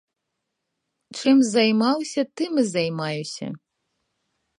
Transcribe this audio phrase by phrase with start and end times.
[1.19, 3.47] Чым займаўся, тым і займаюся.